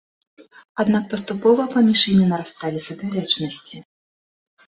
Аднак 0.83 1.03
паступова 1.11 1.65
паміж 1.75 1.99
імі 2.13 2.25
нарасталі 2.31 2.79
супярэчнасці. 2.87 3.77